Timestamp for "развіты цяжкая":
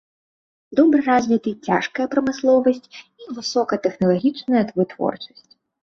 1.09-2.05